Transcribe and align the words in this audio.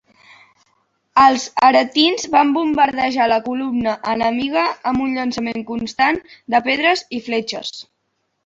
Els 1.23 1.43
aretins 1.67 2.25
van 2.35 2.53
bombardejar 2.55 3.27
la 3.33 3.39
columna 3.49 3.95
enemiga 4.15 4.65
amb 4.93 5.05
un 5.09 5.15
llançament 5.19 5.63
constant 5.71 6.19
de 6.55 6.67
pedres 6.71 7.09
i 7.21 7.25
fletxes. 7.29 7.77